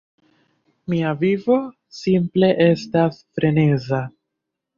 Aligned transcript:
Mia 0.93 1.11
vivo 1.19 1.57
simple 1.99 2.49
estas 2.69 3.21
freneza 3.37 4.03